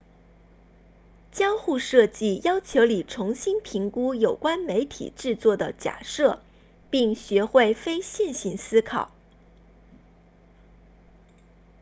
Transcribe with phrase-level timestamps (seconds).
[1.31, 6.41] 交互设计要求你重新评估有关媒体制作的假设
[6.89, 9.11] 并学会非线性思考